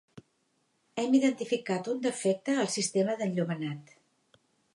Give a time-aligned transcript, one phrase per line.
[1.01, 3.95] Hem identificat un defecte al sistema d'enllumenat.